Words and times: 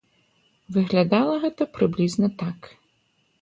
Выглядала 0.77 1.35
гэта 1.43 1.67
прыблізна 1.75 2.27
так. 2.41 2.59